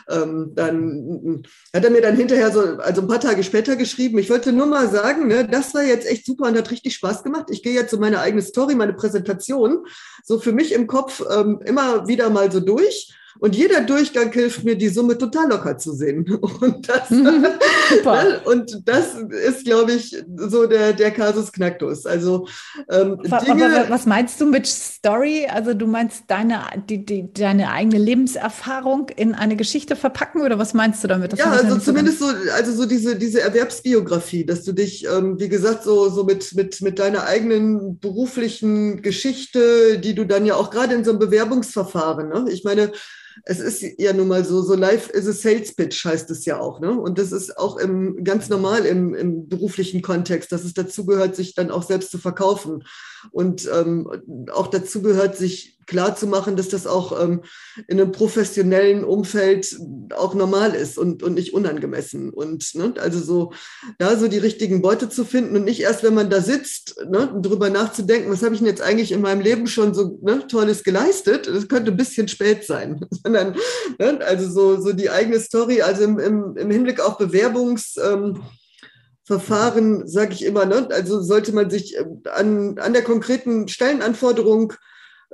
[0.10, 4.30] ähm, dann hat er mir dann hinterher so, also ein paar Tage später geschrieben, ich
[4.30, 7.46] wollte nur mal sagen, ne, das war jetzt echt super und hat richtig Spaß gemacht.
[7.50, 9.86] Ich gehe jetzt so meine eigene Story, meine Präsentation,
[10.24, 14.64] so für mich im Kopf ähm, immer wieder mal so durch und jeder Durchgang hilft
[14.64, 16.24] mir, die Summe total locker zu sehen.
[16.62, 17.46] Und das, mhm.
[18.46, 19.16] und das
[19.48, 22.06] ist, glaube ich, so der, der Kasus Knacktus.
[22.06, 22.48] Also,
[22.90, 25.48] ähm, Dinge, aber was meinst du mit Story?
[25.50, 30.74] Also du meinst deine, die, die, deine eigene Lebenserfahrung in eine Geschichte verpacken oder was
[30.74, 31.34] meinst du damit?
[31.34, 35.50] Das ja, also zumindest so, also so diese, diese Erwerbsbiografie, dass du dich, ähm, wie
[35.50, 40.70] gesagt, so, so mit, mit, mit deiner eigenen beruflichen Geschichte, die du dann ja auch
[40.70, 42.46] gerade in so einem Bewerbungsverfahren, ne?
[42.52, 42.92] ich meine,
[43.46, 46.60] es ist ja nun mal so, so live is a sales pitch heißt es ja
[46.60, 46.80] auch.
[46.80, 46.92] Ne?
[46.92, 51.36] Und das ist auch im, ganz normal im, im beruflichen Kontext, dass es dazu gehört,
[51.36, 52.84] sich dann auch selbst zu verkaufen.
[53.32, 54.10] Und ähm,
[54.52, 57.42] auch dazu gehört, sich klar zu machen, dass das auch ähm,
[57.88, 59.78] in einem professionellen Umfeld
[60.16, 62.30] auch normal ist und, und nicht unangemessen.
[62.30, 63.54] Und ne, also so
[63.98, 67.34] da so die richtigen Beute zu finden und nicht erst, wenn man da sitzt, ne,
[67.42, 70.84] drüber nachzudenken, was habe ich denn jetzt eigentlich in meinem Leben schon so ne, Tolles
[70.84, 71.48] geleistet?
[71.48, 73.06] Das könnte ein bisschen spät sein.
[73.24, 73.56] Sondern,
[74.00, 77.96] ne, also so, so die eigene Story, also im, im, im Hinblick auf Bewerbungs.
[77.98, 78.42] Ähm,
[79.26, 80.88] Verfahren, sage ich immer, ne?
[80.92, 84.74] also sollte man sich äh, an, an der konkreten Stellenanforderung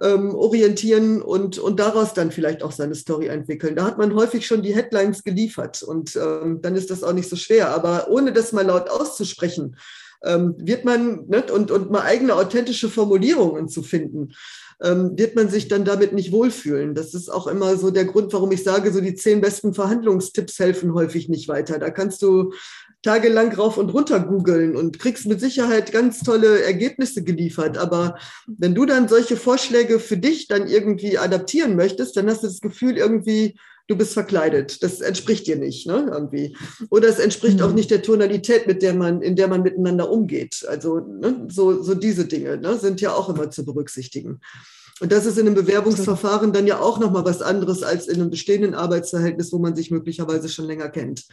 [0.02, 3.76] ähm, orientieren und, und daraus dann vielleicht auch seine Story entwickeln.
[3.76, 7.30] Da hat man häufig schon die Headlines geliefert und ähm, dann ist das auch nicht
[7.30, 7.70] so schwer.
[7.70, 9.76] Aber ohne das mal laut auszusprechen,
[10.24, 14.34] ähm, wird man ne, und, und mal eigene authentische Formulierungen zu finden,
[14.82, 16.96] ähm, wird man sich dann damit nicht wohlfühlen.
[16.96, 20.60] Das ist auch immer so der Grund, warum ich sage, so die zehn besten Verhandlungstipps
[20.60, 21.80] helfen häufig nicht weiter.
[21.80, 22.54] Da kannst du
[23.02, 27.78] tagelang rauf und runter googeln und kriegst mit Sicherheit ganz tolle Ergebnisse geliefert.
[27.78, 32.48] Aber wenn du dann solche Vorschläge für dich dann irgendwie adaptieren möchtest, dann hast du
[32.48, 33.56] das Gefühl irgendwie,
[33.88, 34.84] du bist verkleidet.
[34.84, 36.56] Das entspricht dir nicht, ne, irgendwie.
[36.90, 37.64] Oder es entspricht mhm.
[37.64, 40.66] auch nicht der Tonalität, mit der man, in der man miteinander umgeht.
[40.68, 44.42] Also, ne, so, so diese Dinge, ne, sind ja auch immer zu berücksichtigen.
[45.02, 48.30] Und das ist in einem Bewerbungsverfahren dann ja auch nochmal was anderes als in einem
[48.30, 51.26] bestehenden Arbeitsverhältnis, wo man sich möglicherweise schon länger kennt.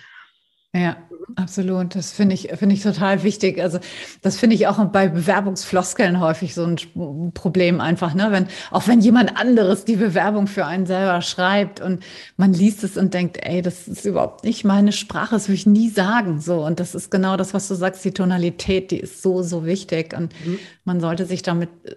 [0.76, 0.96] Ja,
[1.36, 1.94] absolut.
[1.94, 3.62] Das finde ich, finde ich total wichtig.
[3.62, 3.78] Also,
[4.20, 8.28] das finde ich auch bei Bewerbungsfloskeln häufig so ein Problem einfach, ne?
[8.30, 12.04] Wenn, auch wenn jemand anderes die Bewerbung für einen selber schreibt und
[12.36, 15.66] man liest es und denkt, ey, das ist überhaupt nicht meine Sprache, das würde ich
[15.66, 16.40] nie sagen.
[16.40, 16.66] So.
[16.66, 20.14] Und das ist genau das, was du sagst, die Tonalität, die ist so, so wichtig.
[20.14, 20.58] Und mhm.
[20.84, 21.94] man sollte sich damit äh,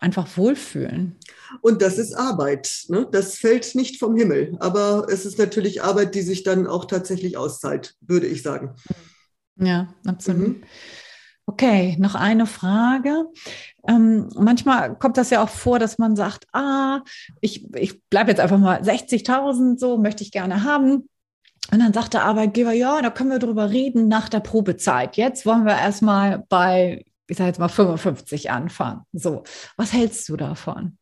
[0.00, 1.16] einfach wohlfühlen.
[1.60, 2.84] Und das ist Arbeit.
[2.88, 3.06] Ne?
[3.10, 4.56] Das fällt nicht vom Himmel.
[4.60, 8.74] Aber es ist natürlich Arbeit, die sich dann auch tatsächlich auszahlt, würde ich sagen.
[9.56, 10.60] Ja, absolut.
[10.60, 10.62] Mhm.
[11.46, 13.26] Okay, noch eine Frage.
[13.86, 17.02] Ähm, manchmal kommt das ja auch vor, dass man sagt, ah,
[17.42, 21.08] ich, ich bleibe jetzt einfach mal 60.000, so möchte ich gerne haben.
[21.70, 25.16] Und dann sagt der Arbeitgeber, ja, da können wir drüber reden nach der Probezeit.
[25.16, 29.02] Jetzt wollen wir erstmal bei, ich sage jetzt mal 55 anfangen.
[29.12, 29.44] So,
[29.76, 30.98] was hältst du davon?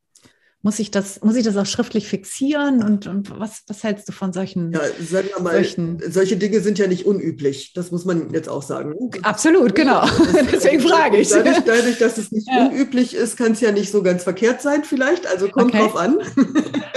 [0.65, 2.85] Muss ich das, muss ich das auch schriftlich fixieren?
[2.85, 4.71] Und, und was, was hältst du von solchen?
[4.71, 7.73] Ja, sagen wir mal, solchen solche Dinge sind ja nicht unüblich.
[7.75, 8.95] Das muss man jetzt auch sagen.
[9.23, 10.07] Absolut, genau.
[10.53, 11.31] Deswegen frage ich.
[11.31, 12.67] Dadurch, dadurch, dass es nicht ja.
[12.69, 15.27] unüblich ist, kann es ja nicht so ganz verkehrt sein, vielleicht.
[15.27, 15.79] Also kommt okay.
[15.83, 16.19] drauf an.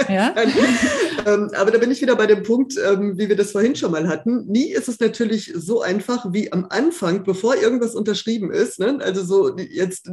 [0.08, 0.32] Ja.
[1.26, 3.90] ähm, aber da bin ich wieder bei dem Punkt, ähm, wie wir das vorhin schon
[3.90, 4.46] mal hatten.
[4.46, 8.78] Nie ist es natürlich so einfach wie am Anfang, bevor irgendwas unterschrieben ist.
[8.78, 8.98] Ne?
[9.00, 10.08] Also so jetzt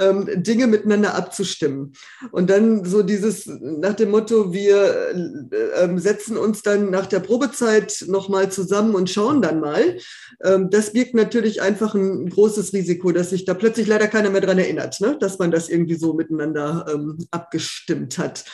[0.00, 1.92] ähm, Dinge miteinander abzustimmen.
[2.32, 5.10] Und dann so dieses nach dem Motto, wir
[5.50, 9.98] äh, setzen uns dann nach der Probezeit nochmal zusammen und schauen dann mal.
[10.42, 14.40] Ähm, das birgt natürlich einfach ein großes Risiko, dass sich da plötzlich leider keiner mehr
[14.40, 15.18] dran erinnert, ne?
[15.20, 18.46] dass man das irgendwie so miteinander ähm, abgestimmt hat.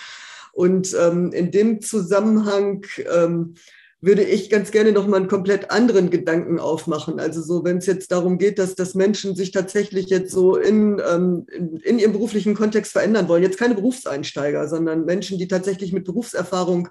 [0.55, 3.55] Und ähm, in dem Zusammenhang ähm,
[4.01, 7.19] würde ich ganz gerne noch mal einen komplett anderen Gedanken aufmachen.
[7.19, 11.01] Also so, wenn es jetzt darum geht, dass, dass Menschen sich tatsächlich jetzt so in,
[11.11, 13.43] ähm, in, in, ihrem beruflichen Kontext verändern wollen.
[13.43, 16.89] Jetzt keine Berufseinsteiger, sondern Menschen, die tatsächlich mit Berufserfahrung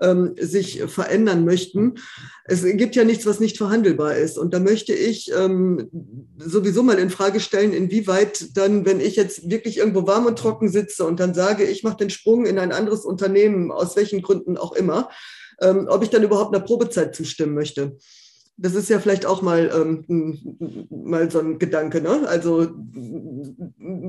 [0.00, 1.94] ähm, sich verändern möchten.
[2.44, 4.38] Es gibt ja nichts, was nicht verhandelbar ist.
[4.38, 5.90] Und da möchte ich ähm,
[6.38, 10.68] sowieso mal in Frage stellen, inwieweit dann, wenn ich jetzt wirklich irgendwo warm und trocken
[10.68, 14.56] sitze und dann sage, ich mache den Sprung in ein anderes Unternehmen, aus welchen Gründen
[14.56, 15.10] auch immer,
[15.60, 17.96] ähm, ob ich dann überhaupt einer Probezeit zustimmen möchte.
[18.60, 22.00] Das ist ja vielleicht auch mal, ähm, mal so ein Gedanke.
[22.00, 22.26] Ne?
[22.26, 22.66] Also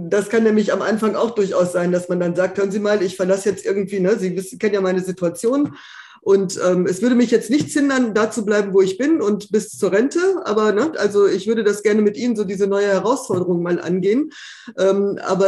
[0.10, 3.04] das kann nämlich am Anfang auch durchaus sein, dass man dann sagt, hören Sie mal,
[3.04, 4.18] ich verlasse jetzt irgendwie, ne?
[4.18, 5.76] Sie wissen, kennen ja meine Situation
[6.30, 9.52] und ähm, es würde mich jetzt nichts hindern, da zu bleiben, wo ich bin und
[9.52, 10.20] bis zur Rente.
[10.46, 14.30] Aber ne, also ich würde das gerne mit Ihnen so diese neue Herausforderung mal angehen.
[14.78, 15.48] Ähm, aber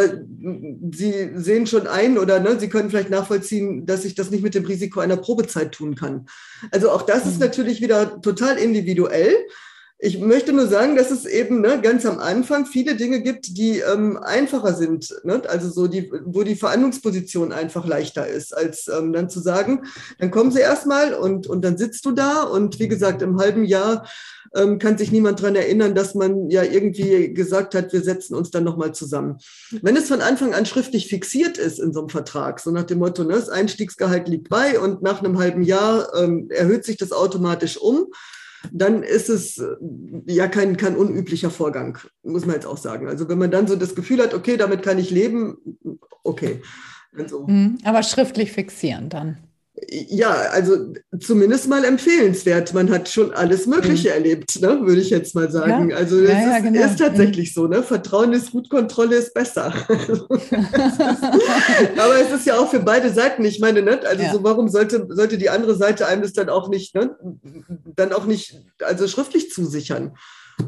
[0.92, 4.56] Sie sehen schon ein oder ne, Sie können vielleicht nachvollziehen, dass ich das nicht mit
[4.56, 6.26] dem Risiko einer Probezeit tun kann.
[6.72, 7.42] Also auch das ist mhm.
[7.42, 9.36] natürlich wieder total individuell.
[10.04, 13.82] Ich möchte nur sagen, dass es eben ne, ganz am Anfang viele Dinge gibt, die
[13.82, 15.14] ähm, einfacher sind.
[15.24, 15.44] Ne?
[15.48, 19.84] Also so die, wo die Verhandlungsposition einfach leichter ist, als ähm, dann zu sagen,
[20.18, 23.64] dann kommen sie erstmal und, und dann sitzt du da und wie gesagt, im halben
[23.64, 24.08] Jahr
[24.56, 28.50] ähm, kann sich niemand dran erinnern, dass man ja irgendwie gesagt hat, wir setzen uns
[28.50, 29.38] dann nochmal zusammen.
[29.84, 32.98] Wenn es von Anfang an schriftlich fixiert ist in so einem Vertrag, so nach dem
[32.98, 37.12] Motto, ne, das Einstiegsgehalt liegt bei und nach einem halben Jahr ähm, erhöht sich das
[37.12, 38.08] automatisch um,
[38.72, 39.76] dann ist es äh,
[40.26, 43.08] ja kein, kein unüblicher Vorgang, muss man jetzt auch sagen.
[43.08, 45.58] Also wenn man dann so das Gefühl hat, okay, damit kann ich leben,
[46.24, 46.62] okay.
[47.18, 49.38] Also, mhm, Aber schriftlich fixieren dann.
[49.94, 52.74] Ja, also zumindest mal empfehlenswert.
[52.74, 54.14] Man hat schon alles Mögliche mhm.
[54.14, 54.80] erlebt, ne?
[54.84, 55.90] würde ich jetzt mal sagen.
[55.90, 55.98] Ja.
[55.98, 56.86] Also es ja, ja, ist, genau.
[56.86, 57.54] ist, tatsächlich mhm.
[57.54, 57.68] so.
[57.68, 57.84] Ne?
[57.84, 59.66] Vertrauen ist gut, Kontrolle ist besser.
[61.98, 63.44] Aber es ist ja auch für beide Seiten.
[63.44, 64.00] Ich meine, ne?
[64.08, 67.18] also so, warum sollte, sollte die andere Seite einem das dann auch nicht, ne?
[67.98, 70.16] dann auch nicht, also schriftlich zusichern?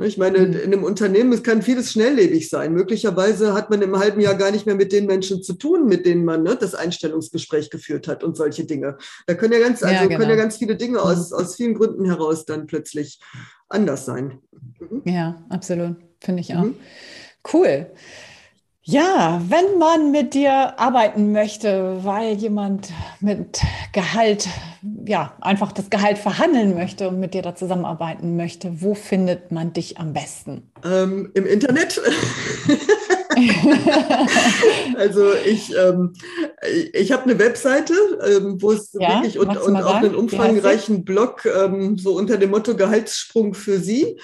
[0.01, 0.53] Ich meine, mhm.
[0.53, 2.73] in einem Unternehmen kann vieles schnelllebig sein.
[2.73, 6.05] Möglicherweise hat man im halben Jahr gar nicht mehr mit den Menschen zu tun, mit
[6.05, 8.97] denen man ne, das Einstellungsgespräch geführt hat und solche Dinge.
[9.27, 10.19] Da können ja ganz, also ja, genau.
[10.19, 11.37] können ja ganz viele Dinge aus, mhm.
[11.37, 13.19] aus vielen Gründen heraus dann plötzlich
[13.69, 14.39] anders sein.
[14.79, 15.01] Mhm.
[15.05, 15.97] Ja, absolut.
[16.19, 16.63] Finde ich auch.
[16.63, 16.75] Mhm.
[17.51, 17.87] Cool.
[18.85, 22.89] Ja, wenn man mit dir arbeiten möchte, weil jemand
[23.21, 23.61] mit
[23.93, 24.49] Gehalt,
[25.05, 29.71] ja, einfach das Gehalt verhandeln möchte und mit dir da zusammenarbeiten möchte, wo findet man
[29.71, 30.69] dich am besten?
[30.83, 32.01] Ähm, Im Internet.
[34.97, 36.11] also ich, ähm,
[36.91, 37.93] ich habe eine Webseite,
[38.27, 42.49] ähm, wo es ja, wirklich und, und auch einen umfangreichen Blog ähm, so unter dem
[42.49, 44.17] Motto Gehaltssprung für Sie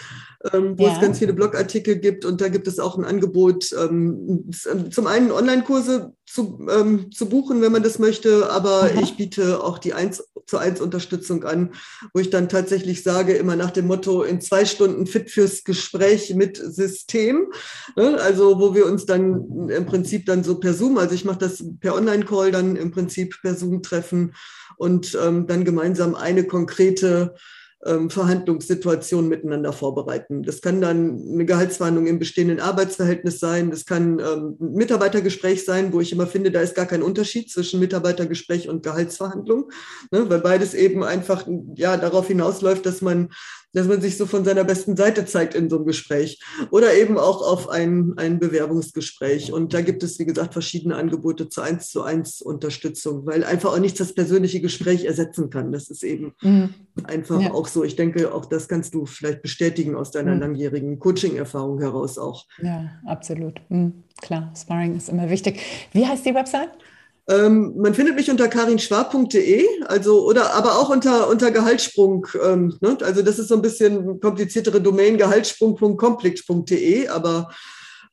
[0.53, 0.93] ähm, wo ja.
[0.93, 4.49] es ganz viele Blogartikel gibt und da gibt es auch ein Angebot, ähm,
[4.89, 9.01] zum einen Online-Kurse zu, ähm, zu buchen, wenn man das möchte, aber Aha.
[9.01, 11.73] ich biete auch die 1 zu 1 Unterstützung an,
[12.13, 16.33] wo ich dann tatsächlich sage, immer nach dem Motto, in zwei Stunden fit fürs Gespräch
[16.33, 17.51] mit System,
[17.95, 18.17] ne?
[18.21, 21.63] also wo wir uns dann im Prinzip dann so per Zoom, also ich mache das
[21.79, 24.33] per Online-Call dann im Prinzip per Zoom treffen
[24.77, 27.39] und ähm, dann gemeinsam eine konkrete ähm,
[27.81, 30.43] Verhandlungssituationen miteinander vorbereiten.
[30.43, 33.71] Das kann dann eine Gehaltsverhandlung im bestehenden Arbeitsverhältnis sein.
[33.71, 37.49] Das kann ähm, ein Mitarbeitergespräch sein, wo ich immer finde, da ist gar kein Unterschied
[37.49, 39.71] zwischen Mitarbeitergespräch und Gehaltsverhandlung,
[40.11, 43.29] ne, weil beides eben einfach ja darauf hinausläuft, dass man
[43.73, 47.17] dass man sich so von seiner besten Seite zeigt in so einem Gespräch oder eben
[47.17, 49.53] auch auf ein, ein Bewerbungsgespräch.
[49.53, 53.73] Und da gibt es, wie gesagt, verschiedene Angebote zur eins zu eins Unterstützung, weil einfach
[53.73, 55.71] auch nichts das persönliche Gespräch ersetzen kann.
[55.71, 56.73] Das ist eben mhm.
[57.03, 57.51] einfach ja.
[57.51, 57.83] auch so.
[57.83, 60.41] Ich denke, auch das kannst du vielleicht bestätigen aus deiner mhm.
[60.41, 62.45] langjährigen Coaching-Erfahrung heraus auch.
[62.61, 63.61] Ja, absolut.
[63.69, 64.03] Mhm.
[64.21, 65.61] Klar, Sparring ist immer wichtig.
[65.93, 66.69] Wie heißt die Website?
[67.29, 72.25] Ähm, man findet mich unter karinschwab.de, also oder aber auch unter, unter Gehaltssprung.
[72.43, 72.97] Ähm, ne?
[73.01, 77.49] Also das ist so ein bisschen kompliziertere Domain, gehaltssprung.complex.de, aber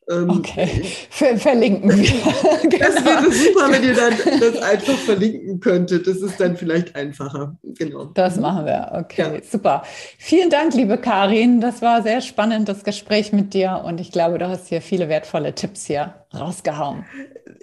[0.09, 1.97] okay, Ver verlinken wir.
[2.63, 2.79] genau.
[2.79, 6.07] Das wäre super, wenn ihr dann das einfach verlinken könntet.
[6.07, 7.57] Das ist dann vielleicht einfacher.
[7.63, 8.07] Genau.
[8.15, 8.93] Das machen wir.
[8.95, 9.43] Okay, ja.
[9.43, 9.83] super.
[10.19, 11.61] Vielen Dank, liebe Karin.
[11.61, 13.83] Das war sehr spannend, das Gespräch mit dir.
[13.85, 17.05] Und ich glaube, du hast hier viele wertvolle Tipps hier rausgehauen.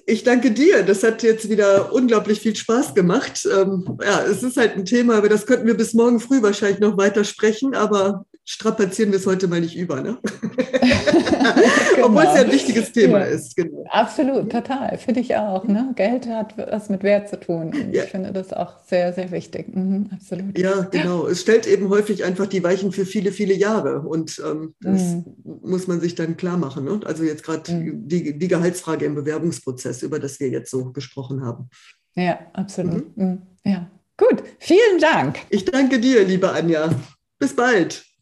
[0.06, 0.84] Ich danke dir.
[0.84, 3.48] Das hat jetzt wieder unglaublich viel Spaß gemacht.
[3.52, 6.80] Ähm, ja, es ist halt ein Thema, über das könnten wir bis morgen früh wahrscheinlich
[6.80, 10.02] noch weiter sprechen, aber strapazieren wir es heute mal nicht über.
[10.02, 10.18] Ne?
[10.22, 11.54] genau.
[12.04, 13.26] Obwohl es ja ein wichtiges Thema ja.
[13.26, 13.56] ist.
[13.56, 13.86] Genau.
[13.90, 14.98] Absolut, total.
[14.98, 15.66] Finde ich auch.
[15.66, 15.94] Ne?
[15.96, 17.74] Geld hat was mit Wert zu tun.
[17.92, 18.04] Ja.
[18.04, 19.74] Ich finde das auch sehr, sehr wichtig.
[19.74, 20.58] Mhm, absolut.
[20.58, 21.28] Ja, genau.
[21.28, 24.02] Es stellt eben häufig einfach die Weichen für viele, viele Jahre.
[24.02, 25.26] Und ähm, das mhm.
[25.64, 26.86] muss man sich dann klar machen.
[26.86, 27.00] Ne?
[27.06, 28.08] Also jetzt gerade mhm.
[28.08, 31.70] die, die Gehaltsfrage im Bewerbungsprozess, über das wir jetzt so gesprochen haben.
[32.16, 33.18] Ja, absolut.
[33.18, 33.26] Mhm.
[33.26, 33.42] Mhm.
[33.64, 33.90] Ja.
[34.18, 35.40] Gut, vielen Dank.
[35.50, 36.90] Ich danke dir, liebe Anja.
[37.40, 38.13] Bis bald.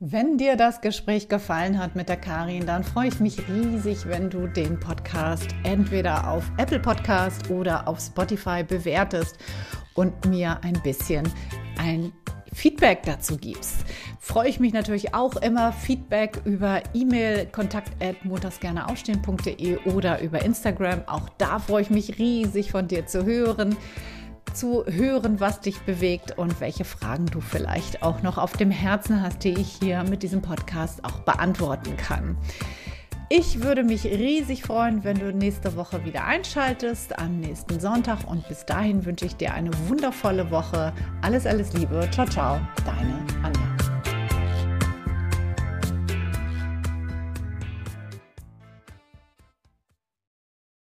[0.00, 4.30] Wenn dir das Gespräch gefallen hat mit der Karin, dann freue ich mich riesig, wenn
[4.30, 9.36] du den Podcast entweder auf Apple Podcast oder auf Spotify bewertest
[9.94, 11.28] und mir ein bisschen
[11.78, 12.12] ein
[12.52, 13.78] Feedback dazu gibst.
[14.20, 21.02] Freue ich mich natürlich auch immer Feedback über E-Mail kontakt at montagsgerneaufstehen.de oder über Instagram.
[21.08, 23.76] Auch da freue ich mich riesig von dir zu hören
[24.54, 29.22] zu hören, was dich bewegt und welche Fragen du vielleicht auch noch auf dem Herzen
[29.22, 32.36] hast, die ich hier mit diesem Podcast auch beantworten kann.
[33.30, 38.26] Ich würde mich riesig freuen, wenn du nächste Woche wieder einschaltest, am nächsten Sonntag.
[38.26, 40.94] Und bis dahin wünsche ich dir eine wundervolle Woche.
[41.20, 42.08] Alles, alles Liebe.
[42.10, 42.58] Ciao, ciao.
[42.86, 43.67] Deine